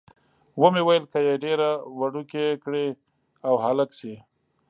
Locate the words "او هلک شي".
3.47-4.15